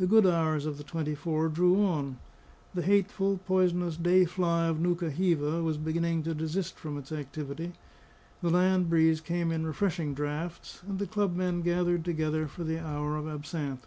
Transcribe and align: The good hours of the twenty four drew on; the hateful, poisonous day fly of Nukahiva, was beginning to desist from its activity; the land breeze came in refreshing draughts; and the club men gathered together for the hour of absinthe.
The 0.00 0.08
good 0.08 0.26
hours 0.26 0.66
of 0.66 0.76
the 0.76 0.82
twenty 0.82 1.14
four 1.14 1.46
drew 1.48 1.84
on; 1.84 2.18
the 2.74 2.82
hateful, 2.82 3.38
poisonous 3.46 3.96
day 3.96 4.24
fly 4.24 4.66
of 4.66 4.80
Nukahiva, 4.80 5.62
was 5.62 5.76
beginning 5.78 6.24
to 6.24 6.34
desist 6.34 6.76
from 6.80 6.98
its 6.98 7.12
activity; 7.12 7.74
the 8.40 8.50
land 8.50 8.90
breeze 8.90 9.20
came 9.20 9.52
in 9.52 9.64
refreshing 9.64 10.14
draughts; 10.14 10.82
and 10.84 10.98
the 10.98 11.06
club 11.06 11.36
men 11.36 11.60
gathered 11.60 12.04
together 12.04 12.48
for 12.48 12.64
the 12.64 12.80
hour 12.84 13.14
of 13.16 13.28
absinthe. 13.28 13.86